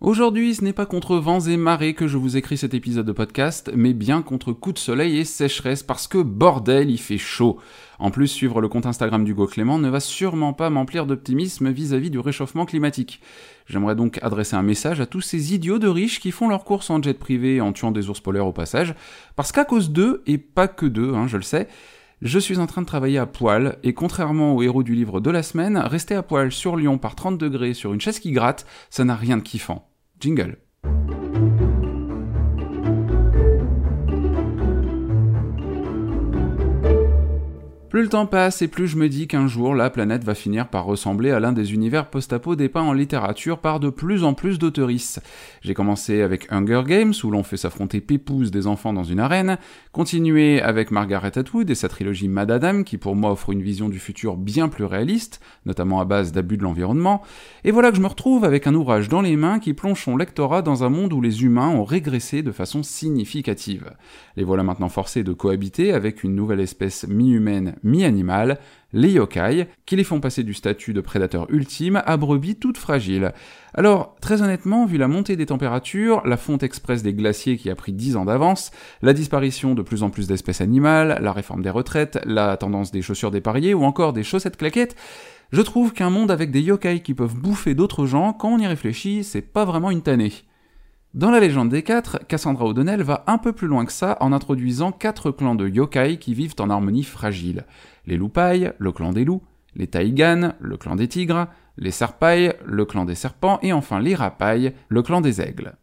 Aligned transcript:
Aujourd'hui, 0.00 0.54
ce 0.54 0.64
n'est 0.64 0.72
pas 0.72 0.86
contre 0.86 1.18
vents 1.18 1.40
et 1.40 1.58
marées 1.58 1.92
que 1.92 2.08
je 2.08 2.16
vous 2.16 2.38
écris 2.38 2.56
cet 2.56 2.72
épisode 2.72 3.04
de 3.04 3.12
podcast, 3.12 3.70
mais 3.76 3.92
bien 3.92 4.22
contre 4.22 4.54
coups 4.54 4.76
de 4.76 4.78
soleil 4.78 5.18
et 5.18 5.26
sécheresse 5.26 5.82
parce 5.82 6.08
que 6.08 6.16
bordel, 6.16 6.88
il 6.88 6.96
fait 6.96 7.18
chaud. 7.18 7.58
En 7.98 8.10
plus, 8.10 8.28
suivre 8.28 8.62
le 8.62 8.68
compte 8.68 8.86
Instagram 8.86 9.26
d'Hugo 9.26 9.46
Clément 9.46 9.78
ne 9.78 9.90
va 9.90 10.00
sûrement 10.00 10.54
pas 10.54 10.70
m'emplir 10.70 11.04
d'optimisme 11.04 11.68
vis-à-vis 11.68 12.08
du 12.08 12.18
réchauffement 12.18 12.64
climatique. 12.64 13.20
J'aimerais 13.66 13.94
donc 13.94 14.18
adresser 14.22 14.56
un 14.56 14.62
message 14.62 15.02
à 15.02 15.06
tous 15.06 15.20
ces 15.20 15.52
idiots 15.52 15.78
de 15.78 15.88
riches 15.88 16.18
qui 16.18 16.30
font 16.30 16.48
leurs 16.48 16.64
courses 16.64 16.88
en 16.88 17.02
jet 17.02 17.18
privé 17.18 17.60
en 17.60 17.74
tuant 17.74 17.92
des 17.92 18.08
ours 18.08 18.20
polaires 18.20 18.46
au 18.46 18.54
passage, 18.54 18.94
parce 19.36 19.52
qu'à 19.52 19.66
cause 19.66 19.90
d'eux, 19.90 20.22
et 20.26 20.38
pas 20.38 20.66
que 20.66 20.86
d'eux, 20.86 21.12
hein, 21.14 21.26
je 21.26 21.36
le 21.36 21.42
sais, 21.42 21.68
je 22.22 22.38
suis 22.38 22.58
en 22.58 22.66
train 22.66 22.80
de 22.80 22.86
travailler 22.86 23.18
à 23.18 23.26
poil, 23.26 23.76
et 23.82 23.92
contrairement 23.92 24.54
au 24.54 24.62
héros 24.62 24.82
du 24.82 24.94
livre 24.94 25.20
de 25.20 25.30
la 25.30 25.42
semaine, 25.42 25.76
rester 25.76 26.14
à 26.14 26.22
poil 26.22 26.50
sur 26.52 26.76
Lyon 26.76 26.96
par 26.96 27.16
30 27.16 27.36
degrés 27.36 27.74
sur 27.74 27.92
une 27.92 28.00
chaise 28.00 28.18
qui 28.18 28.32
gratte, 28.32 28.64
ça 28.88 29.04
n'a 29.04 29.14
rien 29.14 29.36
de 29.36 29.42
kiffant. 29.42 29.89
Jingle. 30.20 30.69
Plus 37.90 38.02
le 38.02 38.08
temps 38.08 38.26
passe 38.26 38.62
et 38.62 38.68
plus 38.68 38.86
je 38.86 38.96
me 38.96 39.08
dis 39.08 39.26
qu'un 39.26 39.48
jour 39.48 39.74
la 39.74 39.90
planète 39.90 40.22
va 40.22 40.36
finir 40.36 40.68
par 40.68 40.84
ressembler 40.84 41.32
à 41.32 41.40
l'un 41.40 41.50
des 41.50 41.74
univers 41.74 42.08
post-apo 42.08 42.54
dépeints 42.54 42.84
en 42.84 42.92
littérature 42.92 43.58
par 43.58 43.80
de 43.80 43.90
plus 43.90 44.22
en 44.22 44.32
plus 44.32 44.60
d'auteuristes. 44.60 45.20
J'ai 45.60 45.74
commencé 45.74 46.22
avec 46.22 46.46
Hunger 46.52 46.82
Games 46.86 47.12
où 47.24 47.32
l'on 47.32 47.42
fait 47.42 47.56
s'affronter 47.56 48.00
Pépouze 48.00 48.52
des 48.52 48.68
enfants 48.68 48.92
dans 48.92 49.02
une 49.02 49.18
arène, 49.18 49.58
continué 49.90 50.62
avec 50.62 50.92
Margaret 50.92 51.36
Atwood 51.36 51.68
et 51.68 51.74
sa 51.74 51.88
trilogie 51.88 52.28
Mad 52.28 52.52
Adam 52.52 52.84
qui 52.84 52.96
pour 52.96 53.16
moi 53.16 53.32
offre 53.32 53.50
une 53.50 53.60
vision 53.60 53.88
du 53.88 53.98
futur 53.98 54.36
bien 54.36 54.68
plus 54.68 54.84
réaliste, 54.84 55.40
notamment 55.66 56.00
à 56.00 56.04
base 56.04 56.30
d'abus 56.30 56.58
de 56.58 56.62
l'environnement, 56.62 57.22
et 57.64 57.72
voilà 57.72 57.90
que 57.90 57.96
je 57.96 58.02
me 58.02 58.06
retrouve 58.06 58.44
avec 58.44 58.68
un 58.68 58.74
ouvrage 58.76 59.08
dans 59.08 59.20
les 59.20 59.34
mains 59.34 59.58
qui 59.58 59.74
plonge 59.74 60.04
son 60.04 60.16
lectorat 60.16 60.62
dans 60.62 60.84
un 60.84 60.90
monde 60.90 61.12
où 61.12 61.20
les 61.20 61.42
humains 61.42 61.70
ont 61.70 61.82
régressé 61.82 62.44
de 62.44 62.52
façon 62.52 62.84
significative. 62.84 63.90
Les 64.36 64.44
voilà 64.44 64.62
maintenant 64.62 64.88
forcés 64.88 65.24
de 65.24 65.32
cohabiter 65.32 65.92
avec 65.92 66.22
une 66.22 66.36
nouvelle 66.36 66.60
espèce 66.60 67.04
mi-humaine 67.08 67.74
mi-animal, 67.82 68.58
les 68.92 69.12
yokai, 69.12 69.68
qui 69.86 69.96
les 69.96 70.04
font 70.04 70.20
passer 70.20 70.42
du 70.42 70.54
statut 70.54 70.92
de 70.92 71.00
prédateur 71.00 71.46
ultime 71.50 72.02
à 72.04 72.16
brebis 72.16 72.56
toutes 72.56 72.78
fragiles. 72.78 73.32
Alors, 73.74 74.16
très 74.20 74.42
honnêtement, 74.42 74.86
vu 74.86 74.98
la 74.98 75.08
montée 75.08 75.36
des 75.36 75.46
températures, 75.46 76.22
la 76.26 76.36
fonte 76.36 76.62
express 76.62 77.02
des 77.02 77.14
glaciers 77.14 77.56
qui 77.56 77.70
a 77.70 77.74
pris 77.74 77.92
10 77.92 78.16
ans 78.16 78.24
d'avance, 78.24 78.72
la 79.02 79.12
disparition 79.12 79.74
de 79.74 79.82
plus 79.82 80.02
en 80.02 80.10
plus 80.10 80.26
d'espèces 80.26 80.60
animales, 80.60 81.18
la 81.20 81.32
réforme 81.32 81.62
des 81.62 81.70
retraites, 81.70 82.18
la 82.24 82.56
tendance 82.56 82.90
des 82.90 83.02
chaussures 83.02 83.30
dépareillées 83.30 83.74
ou 83.74 83.84
encore 83.84 84.12
des 84.12 84.24
chaussettes 84.24 84.56
claquettes, 84.56 84.96
je 85.52 85.62
trouve 85.62 85.92
qu'un 85.92 86.10
monde 86.10 86.30
avec 86.30 86.50
des 86.50 86.62
yokai 86.62 87.00
qui 87.00 87.14
peuvent 87.14 87.36
bouffer 87.36 87.74
d'autres 87.74 88.06
gens, 88.06 88.32
quand 88.32 88.50
on 88.50 88.58
y 88.58 88.66
réfléchit, 88.66 89.24
c'est 89.24 89.42
pas 89.42 89.64
vraiment 89.64 89.90
une 89.90 90.02
tannée. 90.02 90.32
Dans 91.12 91.32
la 91.32 91.40
légende 91.40 91.70
des 91.70 91.82
quatre, 91.82 92.20
Cassandra 92.28 92.66
O'Donnell 92.66 93.02
va 93.02 93.24
un 93.26 93.38
peu 93.38 93.52
plus 93.52 93.66
loin 93.66 93.84
que 93.84 93.90
ça 93.90 94.16
en 94.20 94.32
introduisant 94.32 94.92
quatre 94.92 95.32
clans 95.32 95.56
de 95.56 95.68
yokai 95.68 96.18
qui 96.18 96.34
vivent 96.34 96.54
en 96.60 96.70
harmonie 96.70 97.02
fragile. 97.02 97.64
Les 98.06 98.16
Loupai, 98.16 98.74
le 98.78 98.92
clan 98.92 99.12
des 99.12 99.24
loups, 99.24 99.42
les 99.74 99.88
Taigan, 99.88 100.52
le 100.60 100.76
clan 100.76 100.94
des 100.94 101.08
tigres, 101.08 101.48
les 101.76 101.90
Sarpai, 101.90 102.56
le 102.64 102.84
clan 102.84 103.06
des 103.06 103.16
serpents, 103.16 103.58
et 103.60 103.72
enfin 103.72 103.98
les 103.98 104.14
Rapai, 104.14 104.72
le 104.88 105.02
clan 105.02 105.20
des 105.20 105.40
aigles. 105.40 105.74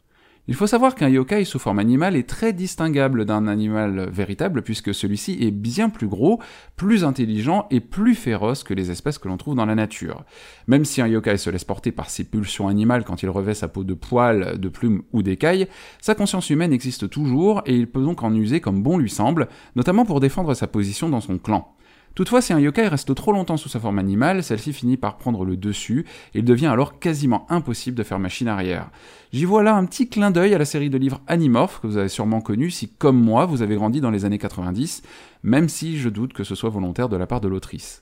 Il 0.49 0.55
faut 0.55 0.67
savoir 0.67 0.95
qu'un 0.95 1.09
yokai 1.09 1.43
sous 1.43 1.59
forme 1.59 1.79
animale 1.79 2.15
est 2.15 2.27
très 2.27 2.53
distinguable 2.53 3.25
d'un 3.25 3.47
animal 3.47 4.09
véritable 4.09 4.61
puisque 4.61 4.93
celui-ci 4.93 5.37
est 5.41 5.51
bien 5.51 5.89
plus 5.89 6.07
gros, 6.07 6.41
plus 6.77 7.03
intelligent 7.03 7.67
et 7.69 7.81
plus 7.81 8.15
féroce 8.15 8.63
que 8.63 8.73
les 8.73 8.89
espèces 8.89 9.17
que 9.17 9.27
l'on 9.27 9.35
trouve 9.35 9.55
dans 9.55 9.65
la 9.65 9.75
nature. 9.75 10.23
Même 10.67 10.85
si 10.85 11.01
un 11.01 11.07
yokai 11.07 11.35
se 11.35 11.49
laisse 11.49 11.65
porter 11.65 11.91
par 11.91 12.09
ses 12.09 12.23
pulsions 12.23 12.69
animales 12.69 13.03
quand 13.03 13.23
il 13.23 13.29
revêt 13.29 13.55
sa 13.55 13.67
peau 13.67 13.83
de 13.83 13.93
poils, 13.93 14.57
de 14.57 14.69
plumes 14.69 15.03
ou 15.11 15.21
d'écailles, 15.21 15.67
sa 15.99 16.15
conscience 16.15 16.49
humaine 16.49 16.71
existe 16.71 17.09
toujours 17.09 17.61
et 17.65 17.75
il 17.75 17.91
peut 17.91 18.03
donc 18.03 18.23
en 18.23 18.33
user 18.33 18.61
comme 18.61 18.81
bon 18.81 18.97
lui 18.97 19.09
semble, 19.09 19.49
notamment 19.75 20.05
pour 20.05 20.21
défendre 20.21 20.53
sa 20.53 20.67
position 20.67 21.09
dans 21.09 21.19
son 21.21 21.39
clan. 21.39 21.76
Toutefois, 22.17 22.41
si 22.41 22.51
un 22.51 22.59
yokai 22.59 22.87
reste 22.87 23.13
trop 23.13 23.31
longtemps 23.31 23.57
sous 23.57 23.69
sa 23.69 23.79
forme 23.79 23.99
animale, 23.99 24.43
celle-ci 24.43 24.73
finit 24.73 24.97
par 24.97 25.19
prendre 25.19 25.45
le 25.45 25.55
dessus, 25.55 26.03
et 26.33 26.39
il 26.39 26.45
devient 26.45 26.65
alors 26.65 26.97
quasiment 26.97 27.45
impossible 27.51 27.95
de 27.95 28.01
faire 28.01 28.17
machine 28.17 28.47
arrière. 28.47 28.89
J'y 29.31 29.45
vois 29.45 29.61
là 29.61 29.75
un 29.75 29.85
petit 29.85 30.09
clin 30.09 30.31
d'œil 30.31 30.55
à 30.55 30.57
la 30.57 30.65
série 30.65 30.89
de 30.89 30.97
livres 30.97 31.21
Animorph, 31.27 31.79
que 31.79 31.85
vous 31.85 31.97
avez 31.97 32.09
sûrement 32.09 32.41
connu 32.41 32.71
si, 32.71 32.89
comme 32.89 33.21
moi, 33.23 33.45
vous 33.45 33.61
avez 33.61 33.75
grandi 33.75 34.01
dans 34.01 34.09
les 34.09 34.25
années 34.25 34.39
90, 34.39 35.03
même 35.43 35.69
si 35.69 35.99
je 35.99 36.09
doute 36.09 36.33
que 36.33 36.43
ce 36.43 36.55
soit 36.55 36.71
volontaire 36.71 37.07
de 37.07 37.17
la 37.17 37.27
part 37.27 37.39
de 37.39 37.49
l'autrice. 37.49 38.01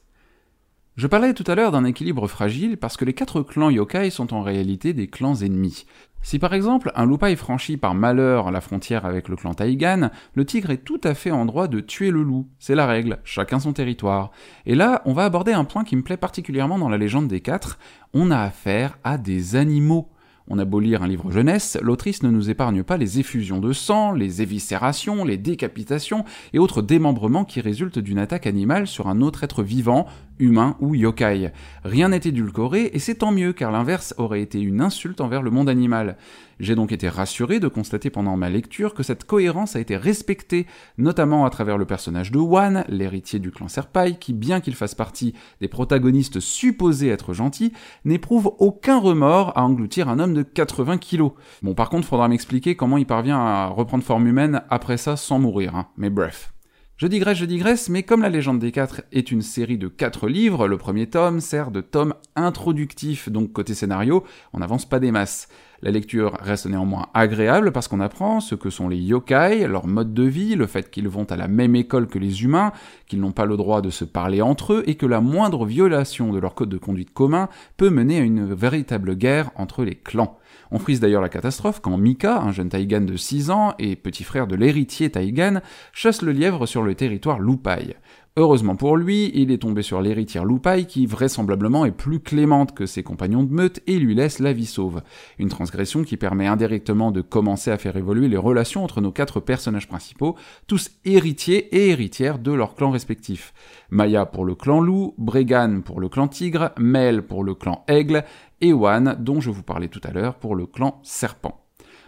Je 0.95 1.07
parlais 1.07 1.33
tout 1.33 1.43
à 1.45 1.55
l'heure 1.55 1.73
d'un 1.73 1.83
équilibre 1.83 2.25
fragile 2.29 2.77
parce 2.77 2.95
que 2.95 3.03
les 3.03 3.11
quatre 3.11 3.41
clans 3.41 3.69
yokai 3.69 4.11
sont 4.11 4.33
en 4.33 4.43
réalité 4.43 4.93
des 4.93 5.07
clans 5.07 5.35
ennemis. 5.35 5.85
Si 6.25 6.39
par 6.39 6.55
exemple 6.55 6.91
un 6.95 7.05
loupaï 7.05 7.35
franchit 7.35 7.77
par 7.77 7.93
malheur 7.93 8.49
la 8.49 8.59
frontière 8.59 9.05
avec 9.05 9.29
le 9.29 9.35
clan 9.35 9.53
Taïgan, 9.53 10.09
le 10.33 10.43
tigre 10.43 10.71
est 10.71 10.83
tout 10.83 10.99
à 11.03 11.13
fait 11.13 11.29
en 11.29 11.45
droit 11.45 11.67
de 11.67 11.79
tuer 11.81 12.09
le 12.09 12.23
loup. 12.23 12.47
C'est 12.57 12.73
la 12.73 12.87
règle, 12.87 13.19
chacun 13.23 13.59
son 13.59 13.73
territoire. 13.73 14.31
Et 14.65 14.73
là, 14.73 15.03
on 15.05 15.13
va 15.13 15.25
aborder 15.25 15.53
un 15.53 15.65
point 15.65 15.83
qui 15.83 15.95
me 15.95 16.01
plaît 16.01 16.17
particulièrement 16.17 16.79
dans 16.79 16.89
la 16.89 16.97
légende 16.97 17.27
des 17.27 17.41
quatre, 17.41 17.77
on 18.15 18.31
a 18.31 18.39
affaire 18.39 18.97
à 19.03 19.19
des 19.19 19.55
animaux. 19.55 20.09
On 20.47 20.57
a 20.57 20.65
beau 20.65 20.79
lire 20.79 21.03
un 21.03 21.07
livre 21.07 21.29
jeunesse, 21.29 21.77
l'autrice 21.79 22.23
ne 22.23 22.31
nous 22.31 22.49
épargne 22.49 22.81
pas 22.81 22.97
les 22.97 23.19
effusions 23.19 23.59
de 23.59 23.71
sang, 23.71 24.11
les 24.11 24.41
éviscérations, 24.41 25.25
les 25.25 25.37
décapitations 25.37 26.23
et 26.53 26.59
autres 26.59 26.81
démembrements 26.81 27.45
qui 27.45 27.61
résultent 27.61 27.99
d'une 27.99 28.19
attaque 28.19 28.47
animale 28.47 28.87
sur 28.87 29.07
un 29.07 29.21
autre 29.21 29.43
être 29.43 29.61
vivant, 29.61 30.07
humain 30.39 30.75
ou 30.79 30.95
yokai. 30.95 31.51
Rien 31.83 32.09
n'est 32.09 32.17
édulcoré 32.17 32.91
et 32.93 32.99
c'est 32.99 33.15
tant 33.15 33.31
mieux 33.31 33.53
car 33.53 33.71
l'inverse 33.71 34.13
aurait 34.17 34.41
été 34.41 34.59
une 34.59 34.81
insulte 34.81 35.21
envers 35.21 35.41
le 35.41 35.51
monde 35.51 35.69
animal. 35.69 36.17
J'ai 36.59 36.75
donc 36.75 36.91
été 36.91 37.09
rassuré 37.09 37.59
de 37.59 37.67
constater 37.67 38.09
pendant 38.09 38.37
ma 38.37 38.49
lecture 38.49 38.93
que 38.93 39.03
cette 39.03 39.25
cohérence 39.25 39.75
a 39.75 39.79
été 39.79 39.97
respectée, 39.97 40.67
notamment 40.97 41.45
à 41.45 41.49
travers 41.49 41.77
le 41.77 41.85
personnage 41.85 42.31
de 42.31 42.39
Wan, 42.39 42.85
l'héritier 42.87 43.39
du 43.39 43.51
clan 43.51 43.67
Serpai, 43.67 44.17
qui, 44.19 44.33
bien 44.33 44.61
qu'il 44.61 44.75
fasse 44.75 44.95
partie 44.95 45.33
des 45.59 45.67
protagonistes 45.67 46.39
supposés 46.39 47.09
être 47.09 47.33
gentils, 47.33 47.73
n'éprouve 48.05 48.53
aucun 48.59 48.99
remords 48.99 49.57
à 49.57 49.63
engloutir 49.63 50.07
un 50.07 50.19
homme 50.19 50.33
de 50.33 50.43
80 50.43 50.97
kilos. 50.97 51.33
Bon, 51.61 51.73
par 51.73 51.89
contre, 51.89 52.07
faudra 52.07 52.27
m'expliquer 52.27 52.75
comment 52.75 52.97
il 52.97 53.05
parvient 53.05 53.39
à 53.39 53.67
reprendre 53.67 54.03
forme 54.03 54.27
humaine 54.27 54.61
après 54.69 54.97
ça 54.97 55.17
sans 55.17 55.39
mourir, 55.39 55.75
hein. 55.75 55.87
mais 55.97 56.09
bref. 56.09 56.54
Je 56.97 57.07
digresse, 57.07 57.39
je 57.39 57.45
digresse, 57.45 57.89
mais 57.89 58.03
comme 58.03 58.21
la 58.21 58.29
légende 58.29 58.59
des 58.59 58.71
quatre 58.71 59.01
est 59.11 59.29
une 59.29 59.41
série 59.41 59.77
de 59.77 59.89
quatre 59.89 60.29
livres, 60.29 60.65
le 60.69 60.77
premier 60.77 61.07
tome 61.07 61.41
sert 61.41 61.69
de 61.69 61.81
tome 61.81 62.13
introductif, 62.37 63.27
donc 63.27 63.51
côté 63.51 63.73
scénario, 63.73 64.23
on 64.53 64.59
n'avance 64.59 64.87
pas 64.87 65.01
des 65.01 65.11
masses. 65.11 65.49
La 65.85 65.91
lecture 65.91 66.35
reste 66.41 66.65
néanmoins 66.65 67.09
agréable 67.13 67.71
parce 67.71 67.87
qu'on 67.87 67.99
apprend 67.99 68.39
ce 68.39 68.55
que 68.55 68.71
sont 68.71 68.89
les 68.89 68.97
yokai, 68.97 69.67
leur 69.67 69.85
mode 69.85 70.15
de 70.15 70.23
vie, 70.23 70.55
le 70.55 70.65
fait 70.65 70.89
qu'ils 70.89 71.07
vont 71.07 71.25
à 71.25 71.35
la 71.35 71.47
même 71.47 71.75
école 71.75 72.07
que 72.07 72.17
les 72.17 72.43
humains, 72.43 72.71
qu'ils 73.05 73.19
n'ont 73.19 73.31
pas 73.31 73.45
le 73.45 73.55
droit 73.55 73.83
de 73.83 73.91
se 73.91 74.03
parler 74.03 74.41
entre 74.41 74.73
eux 74.73 74.83
et 74.87 74.95
que 74.95 75.05
la 75.05 75.21
moindre 75.21 75.63
violation 75.63 76.33
de 76.33 76.39
leur 76.39 76.55
code 76.55 76.69
de 76.69 76.79
conduite 76.79 77.13
commun 77.13 77.49
peut 77.77 77.91
mener 77.91 78.17
à 78.17 78.23
une 78.23 78.51
véritable 78.51 79.15
guerre 79.15 79.51
entre 79.57 79.83
les 79.83 79.93
clans. 79.93 80.39
On 80.71 80.79
frise 80.79 80.99
d'ailleurs 80.99 81.21
la 81.21 81.29
catastrophe 81.29 81.81
quand 81.81 81.97
Mika, 81.97 82.41
un 82.41 82.51
jeune 82.51 82.69
Taïgan 82.69 83.01
de 83.01 83.15
6 83.15 83.51
ans 83.51 83.75
et 83.77 83.95
petit 83.95 84.23
frère 84.23 84.47
de 84.47 84.55
l'héritier 84.55 85.11
Taïgan, 85.11 85.61
chasse 85.93 86.23
le 86.23 86.31
lièvre 86.31 86.65
sur 86.65 86.81
le 86.81 86.95
territoire 86.95 87.37
Loupaï. 87.37 87.95
Heureusement 88.37 88.75
pour 88.75 88.97
lui, 88.97 89.31
il 89.33 89.49
est 89.49 89.59
tombé 89.59 89.81
sur 89.81 90.01
l'héritière 90.01 90.43
Loupaï 90.43 90.87
qui 90.87 91.05
vraisemblablement 91.05 91.85
est 91.85 91.93
plus 91.93 92.19
clémente 92.19 92.75
que 92.75 92.85
ses 92.85 93.01
compagnons 93.01 93.43
de 93.43 93.53
meute 93.53 93.79
et 93.87 93.97
lui 93.97 94.13
laisse 94.13 94.39
la 94.39 94.51
vie 94.51 94.65
sauve. 94.65 95.01
Une 95.39 95.47
transgression 95.47 96.03
qui 96.03 96.17
permet 96.17 96.45
indirectement 96.45 97.11
de 97.11 97.21
commencer 97.21 97.71
à 97.71 97.77
faire 97.77 97.95
évoluer 97.95 98.27
les 98.27 98.35
relations 98.35 98.83
entre 98.83 98.99
nos 98.99 99.13
quatre 99.13 99.39
personnages 99.39 99.87
principaux, 99.87 100.35
tous 100.67 100.91
héritiers 101.05 101.73
et 101.77 101.91
héritières 101.91 102.37
de 102.37 102.51
leurs 102.51 102.75
clans 102.75 102.91
respectifs. 102.91 103.53
Maya 103.89 104.25
pour 104.25 104.43
le 104.43 104.55
clan 104.55 104.81
loup, 104.81 105.13
Bregan 105.17 105.81
pour 105.81 106.01
le 106.01 106.09
clan 106.09 106.27
tigre, 106.27 106.73
Mel 106.77 107.21
pour 107.21 107.41
le 107.41 107.55
clan 107.55 107.85
aigle, 107.87 108.25
et 108.59 108.73
Wan, 108.73 109.15
dont 109.17 109.39
je 109.39 109.49
vous 109.49 109.63
parlais 109.63 109.87
tout 109.87 110.01
à 110.03 110.11
l'heure, 110.11 110.35
pour 110.35 110.55
le 110.55 110.65
clan 110.65 110.99
serpent. 111.03 111.64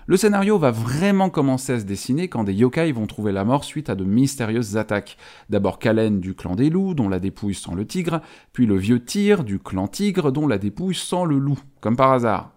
Le 0.09 0.15
scénario 0.15 0.57
va 0.57 0.71
vraiment 0.71 1.29
commencer 1.29 1.73
à 1.73 1.79
se 1.81 1.83
dessiner 1.83 2.29
quand 2.29 2.45
des 2.45 2.53
yokai 2.53 2.93
vont 2.93 3.07
trouver 3.07 3.33
la 3.33 3.43
mort 3.43 3.65
suite 3.65 3.89
à 3.89 3.95
de 3.95 4.05
mystérieuses 4.05 4.77
attaques. 4.77 5.17
D'abord 5.49 5.79
Kalen 5.79 6.21
du 6.21 6.33
clan 6.33 6.55
des 6.55 6.69
loups, 6.69 6.93
dont 6.93 7.09
la 7.09 7.19
dépouille 7.19 7.53
sent 7.53 7.75
le 7.75 7.85
tigre, 7.85 8.21
puis 8.53 8.65
le 8.65 8.77
vieux 8.77 9.03
Tyr 9.03 9.43
du 9.43 9.59
clan 9.59 9.89
tigre, 9.89 10.31
dont 10.31 10.47
la 10.47 10.59
dépouille 10.59 10.95
sent 10.95 11.25
le 11.27 11.37
loup, 11.37 11.59
comme 11.81 11.97
par 11.97 12.13
hasard. 12.13 12.56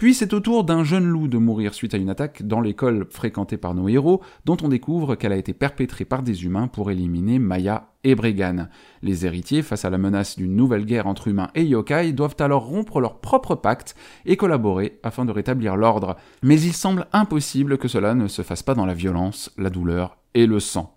Puis 0.00 0.14
c'est 0.14 0.32
au 0.32 0.40
tour 0.40 0.64
d'un 0.64 0.82
jeune 0.82 1.04
loup 1.04 1.28
de 1.28 1.36
mourir 1.36 1.74
suite 1.74 1.92
à 1.92 1.98
une 1.98 2.08
attaque 2.08 2.42
dans 2.42 2.62
l'école 2.62 3.06
fréquentée 3.10 3.58
par 3.58 3.74
nos 3.74 3.86
héros, 3.86 4.22
dont 4.46 4.56
on 4.62 4.68
découvre 4.68 5.14
qu'elle 5.14 5.30
a 5.30 5.36
été 5.36 5.52
perpétrée 5.52 6.06
par 6.06 6.22
des 6.22 6.46
humains 6.46 6.68
pour 6.68 6.90
éliminer 6.90 7.38
Maya 7.38 7.90
et 8.02 8.14
Bregan. 8.14 8.70
Les 9.02 9.26
héritiers, 9.26 9.60
face 9.60 9.84
à 9.84 9.90
la 9.90 9.98
menace 9.98 10.38
d'une 10.38 10.56
nouvelle 10.56 10.86
guerre 10.86 11.06
entre 11.06 11.28
humains 11.28 11.50
et 11.54 11.66
yokai, 11.66 12.14
doivent 12.14 12.36
alors 12.38 12.64
rompre 12.64 12.98
leur 12.98 13.20
propre 13.20 13.56
pacte 13.56 13.94
et 14.24 14.38
collaborer 14.38 14.98
afin 15.02 15.26
de 15.26 15.32
rétablir 15.32 15.76
l'ordre. 15.76 16.16
Mais 16.42 16.58
il 16.58 16.72
semble 16.72 17.06
impossible 17.12 17.76
que 17.76 17.86
cela 17.86 18.14
ne 18.14 18.26
se 18.26 18.40
fasse 18.40 18.62
pas 18.62 18.74
dans 18.74 18.86
la 18.86 18.94
violence, 18.94 19.52
la 19.58 19.68
douleur 19.68 20.16
et 20.32 20.46
le 20.46 20.60
sang. 20.60 20.96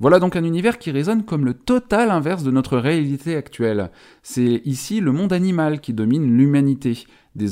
Voilà 0.00 0.18
donc 0.18 0.34
un 0.34 0.44
univers 0.44 0.78
qui 0.78 0.90
résonne 0.90 1.24
comme 1.24 1.44
le 1.44 1.52
total 1.52 2.10
inverse 2.10 2.42
de 2.42 2.50
notre 2.50 2.78
réalité 2.78 3.36
actuelle. 3.36 3.90
C'est 4.22 4.62
ici 4.64 4.98
le 4.98 5.12
monde 5.12 5.32
animal 5.32 5.80
qui 5.80 5.92
domine 5.92 6.36
l'humanité. 6.36 7.04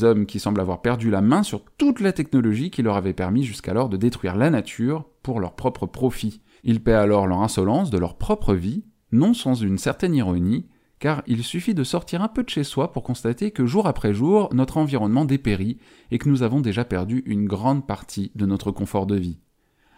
Hommes 0.04 0.26
qui 0.26 0.40
semblent 0.40 0.60
avoir 0.60 0.82
perdu 0.82 1.10
la 1.10 1.20
main 1.20 1.42
sur 1.42 1.64
toute 1.76 2.00
la 2.00 2.12
technologie 2.12 2.70
qui 2.70 2.82
leur 2.82 2.96
avait 2.96 3.12
permis 3.12 3.42
jusqu'alors 3.42 3.88
de 3.88 3.96
détruire 3.96 4.36
la 4.36 4.50
nature 4.50 5.04
pour 5.22 5.40
leur 5.40 5.54
propre 5.54 5.86
profit. 5.86 6.40
Ils 6.64 6.82
paient 6.82 6.92
alors 6.92 7.26
leur 7.26 7.42
insolence 7.42 7.90
de 7.90 7.98
leur 7.98 8.16
propre 8.16 8.54
vie, 8.54 8.84
non 9.12 9.34
sans 9.34 9.54
une 9.54 9.78
certaine 9.78 10.14
ironie, 10.14 10.66
car 10.98 11.22
il 11.26 11.44
suffit 11.44 11.74
de 11.74 11.84
sortir 11.84 12.22
un 12.22 12.28
peu 12.28 12.42
de 12.42 12.48
chez 12.48 12.64
soi 12.64 12.92
pour 12.92 13.02
constater 13.02 13.50
que 13.50 13.66
jour 13.66 13.86
après 13.86 14.14
jour, 14.14 14.48
notre 14.52 14.76
environnement 14.76 15.24
dépérit 15.24 15.78
et 16.10 16.18
que 16.18 16.28
nous 16.28 16.42
avons 16.42 16.60
déjà 16.60 16.84
perdu 16.84 17.22
une 17.26 17.46
grande 17.46 17.86
partie 17.86 18.32
de 18.34 18.46
notre 18.46 18.70
confort 18.72 19.06
de 19.06 19.16
vie. 19.16 19.38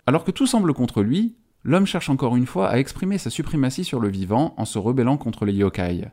Alors 0.07 0.25
que 0.25 0.31
tout 0.31 0.47
semble 0.47 0.75
contre 0.75 1.03
lui, 1.03 1.37
l'homme 1.65 1.87
cherche 1.87 2.11
encore 2.11 2.37
une 2.37 2.47
fois 2.47 2.69
à 2.69 2.79
exprimer 2.79 3.19
sa 3.19 3.31
suprématie 3.31 3.85
sur 3.85 4.01
le 4.01 4.09
vivant 4.09 4.55
en 4.57 4.65
se 4.65 4.79
rebellant 4.79 5.17
contre 5.17 5.45
les 5.45 5.55
yokai. 5.55 6.11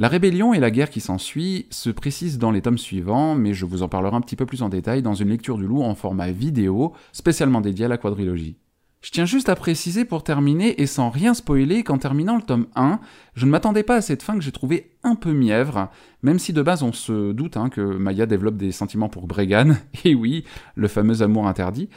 La 0.00 0.06
rébellion 0.06 0.54
et 0.54 0.60
la 0.60 0.70
guerre 0.70 0.90
qui 0.90 1.00
s'ensuit 1.00 1.66
se 1.70 1.90
précisent 1.90 2.38
dans 2.38 2.52
les 2.52 2.62
tomes 2.62 2.78
suivants, 2.78 3.34
mais 3.34 3.52
je 3.52 3.64
vous 3.64 3.82
en 3.82 3.88
parlerai 3.88 4.14
un 4.14 4.20
petit 4.20 4.36
peu 4.36 4.46
plus 4.46 4.62
en 4.62 4.68
détail 4.68 5.02
dans 5.02 5.14
une 5.14 5.30
lecture 5.30 5.58
du 5.58 5.66
loup 5.66 5.82
en 5.82 5.96
format 5.96 6.30
vidéo, 6.30 6.92
spécialement 7.10 7.60
dédiée 7.60 7.86
à 7.86 7.88
la 7.88 7.98
quadrilogie. 7.98 8.54
Je 9.00 9.10
tiens 9.10 9.24
juste 9.24 9.48
à 9.48 9.56
préciser 9.56 10.04
pour 10.04 10.22
terminer, 10.22 10.80
et 10.80 10.86
sans 10.86 11.10
rien 11.10 11.34
spoiler, 11.34 11.82
qu'en 11.82 11.98
terminant 11.98 12.36
le 12.36 12.42
tome 12.42 12.68
1, 12.76 13.00
je 13.34 13.44
ne 13.44 13.50
m'attendais 13.50 13.82
pas 13.82 13.96
à 13.96 14.00
cette 14.00 14.22
fin 14.22 14.34
que 14.34 14.40
j'ai 14.40 14.52
trouvée 14.52 14.92
un 15.02 15.16
peu 15.16 15.32
mièvre, 15.32 15.90
même 16.22 16.38
si 16.38 16.52
de 16.52 16.62
base 16.62 16.84
on 16.84 16.92
se 16.92 17.32
doute 17.32 17.56
hein, 17.56 17.68
que 17.68 17.80
Maya 17.80 18.26
développe 18.26 18.56
des 18.56 18.70
sentiments 18.70 19.08
pour 19.08 19.26
Bregan, 19.26 19.78
et 20.04 20.14
oui, 20.14 20.44
le 20.76 20.86
fameux 20.86 21.22
amour 21.22 21.48
interdit. 21.48 21.88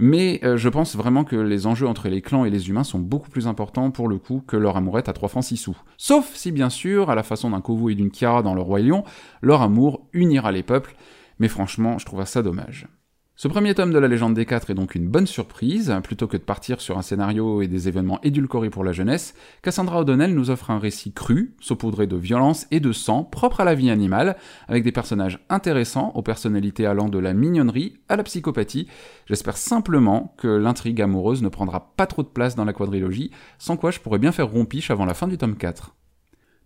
Mais 0.00 0.40
euh, 0.44 0.56
je 0.56 0.68
pense 0.68 0.94
vraiment 0.96 1.24
que 1.24 1.36
les 1.36 1.66
enjeux 1.66 1.88
entre 1.88 2.08
les 2.08 2.22
clans 2.22 2.44
et 2.44 2.50
les 2.50 2.68
humains 2.68 2.84
sont 2.84 2.98
beaucoup 2.98 3.30
plus 3.30 3.46
importants 3.46 3.90
pour 3.90 4.08
le 4.08 4.18
coup 4.18 4.42
que 4.46 4.56
leur 4.56 4.76
amourette 4.76 5.08
à 5.08 5.12
3 5.12 5.28
francs 5.28 5.44
6 5.44 5.56
sous. 5.56 5.76
Sauf 5.96 6.34
si 6.34 6.52
bien 6.52 6.70
sûr, 6.70 7.10
à 7.10 7.14
la 7.14 7.22
façon 7.22 7.50
d'un 7.50 7.60
Kovu 7.60 7.92
et 7.92 7.94
d'une 7.94 8.10
Kiara 8.10 8.42
dans 8.42 8.54
le 8.54 8.62
Roi 8.62 8.80
Lion, 8.80 9.04
leur 9.42 9.62
amour 9.62 10.06
unira 10.12 10.52
les 10.52 10.62
peuples, 10.62 10.94
mais 11.38 11.48
franchement, 11.48 11.98
je 11.98 12.06
trouve 12.06 12.24
ça 12.24 12.42
dommage. 12.42 12.86
Ce 13.40 13.46
premier 13.46 13.72
tome 13.72 13.92
de 13.92 14.00
la 14.00 14.08
légende 14.08 14.34
des 14.34 14.46
quatre 14.46 14.68
est 14.68 14.74
donc 14.74 14.96
une 14.96 15.06
bonne 15.06 15.28
surprise, 15.28 15.94
plutôt 16.02 16.26
que 16.26 16.36
de 16.36 16.42
partir 16.42 16.80
sur 16.80 16.98
un 16.98 17.02
scénario 17.02 17.62
et 17.62 17.68
des 17.68 17.86
événements 17.86 18.20
édulcorés 18.24 18.68
pour 18.68 18.82
la 18.82 18.90
jeunesse, 18.90 19.32
Cassandra 19.62 20.00
O'Donnell 20.00 20.34
nous 20.34 20.50
offre 20.50 20.72
un 20.72 20.80
récit 20.80 21.12
cru, 21.12 21.54
saupoudré 21.60 22.08
de 22.08 22.16
violence 22.16 22.66
et 22.72 22.80
de 22.80 22.90
sang, 22.90 23.22
propre 23.22 23.60
à 23.60 23.64
la 23.64 23.76
vie 23.76 23.90
animale, 23.90 24.36
avec 24.66 24.82
des 24.82 24.90
personnages 24.90 25.38
intéressants, 25.50 26.10
aux 26.16 26.22
personnalités 26.22 26.84
allant 26.84 27.08
de 27.08 27.20
la 27.20 27.32
mignonnerie 27.32 28.00
à 28.08 28.16
la 28.16 28.24
psychopathie. 28.24 28.88
J'espère 29.26 29.56
simplement 29.56 30.34
que 30.36 30.48
l'intrigue 30.48 31.00
amoureuse 31.00 31.40
ne 31.40 31.48
prendra 31.48 31.92
pas 31.94 32.06
trop 32.06 32.24
de 32.24 32.28
place 32.28 32.56
dans 32.56 32.64
la 32.64 32.72
quadrilogie, 32.72 33.30
sans 33.58 33.76
quoi 33.76 33.92
je 33.92 34.00
pourrais 34.00 34.18
bien 34.18 34.32
faire 34.32 34.50
rompiche 34.50 34.90
avant 34.90 35.04
la 35.04 35.14
fin 35.14 35.28
du 35.28 35.38
tome 35.38 35.54
4. 35.54 35.94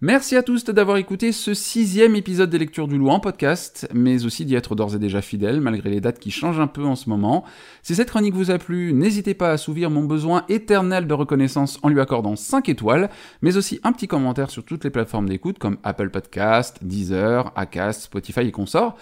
Merci 0.05 0.35
à 0.35 0.43
tous 0.43 0.65
d'avoir 0.65 0.97
écouté 0.97 1.31
ce 1.31 1.55
sixième 1.55 2.17
épisode 2.17 2.51
des 2.51 2.59
Lectures 2.59 2.89
du 2.89 2.99
Loup 2.99 3.11
en 3.11 3.21
podcast, 3.21 3.89
mais 3.95 4.25
aussi 4.25 4.45
d'y 4.45 4.57
être 4.57 4.75
d'ores 4.75 4.97
et 4.97 4.99
déjà 4.99 5.23
fidèle, 5.23 5.61
malgré 5.61 5.91
les 5.91 6.01
dates 6.01 6.19
qui 6.19 6.33
changent 6.33 6.59
un 6.59 6.67
peu 6.67 6.85
en 6.85 6.97
ce 6.97 7.09
moment. 7.09 7.45
Si 7.85 7.95
cette 7.95 8.11
chronique 8.11 8.35
vous 8.35 8.51
a 8.51 8.59
plu, 8.59 8.93
n'hésitez 8.95 9.35
pas 9.35 9.51
à 9.51 9.53
assouvir 9.53 9.91
mon 9.91 10.03
besoin 10.03 10.45
éternel 10.49 11.07
de 11.07 11.15
reconnaissance 11.15 11.79
en 11.85 11.89
lui 11.89 12.01
accordant 12.01 12.35
5 12.35 12.69
étoiles, 12.69 13.11
mais 13.43 13.57
aussi 13.57 13.79
un 13.85 13.93
petit 13.93 14.09
commentaire 14.09 14.51
sur 14.51 14.65
toutes 14.65 14.83
les 14.83 14.91
plateformes 14.91 15.29
d'écoute 15.29 15.61
comme 15.61 15.79
Apple 15.85 16.11
Podcast, 16.11 16.81
Deezer, 16.83 17.53
Acast, 17.55 18.03
Spotify 18.03 18.41
et 18.41 18.51
consorts. 18.51 18.97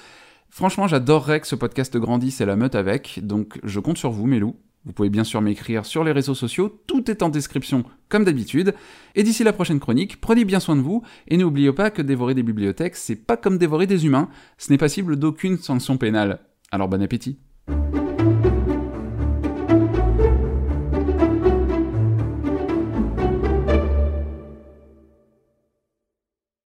Franchement, 0.50 0.87
j'adorerais 0.87 1.41
que 1.41 1.46
ce 1.46 1.56
podcast 1.56 1.96
grandisse 1.96 2.43
et 2.43 2.44
la 2.44 2.56
meute 2.56 2.75
avec, 2.75 3.20
donc 3.23 3.58
je 3.64 3.81
compte 3.81 3.96
sur 3.96 4.11
vous, 4.11 4.26
mes 4.26 4.38
loups. 4.38 4.56
Vous 4.87 4.93
pouvez 4.93 5.11
bien 5.11 5.25
sûr 5.25 5.43
m'écrire 5.43 5.85
sur 5.85 6.05
les 6.05 6.12
réseaux 6.12 6.35
sociaux, 6.35 6.82
tout 6.87 7.11
est 7.11 7.23
en 7.23 7.29
description 7.29 7.85
comme 8.09 8.25
d'habitude. 8.25 8.75
Et 9.15 9.23
d'ici 9.23 9.44
la 9.44 9.53
prochaine 9.53 9.79
chronique, 9.79 10.21
prenez 10.21 10.44
bien 10.44 10.59
soin 10.59 10.75
de 10.75 10.81
vous 10.81 11.03
et 11.29 11.37
n'oubliez 11.37 11.73
pas 11.73 11.91
que 11.91 12.00
dévorer 12.00 12.35
des 12.35 12.43
bibliothèques, 12.43 12.97
c'est 12.97 13.17
pas 13.17 13.37
comme 13.37 13.59
dévorer 13.59 13.87
des 13.87 14.06
humains, 14.06 14.31
ce 14.56 14.73
n'est 14.73 14.79
passible 14.79 15.17
d'aucune 15.17 15.59
sanction 15.59 15.99
pénale. 15.99 16.41
Alors 16.73 16.88
bon 16.88 17.03
appétit 17.03 17.38